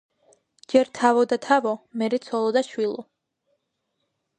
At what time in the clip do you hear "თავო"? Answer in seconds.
1.01-1.27, 1.47-1.75